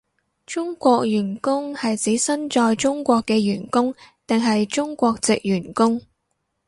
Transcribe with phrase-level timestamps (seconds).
[0.47, 3.93] 中國員工係指身在中國嘅員工
[4.25, 6.01] 定係中國藉員工？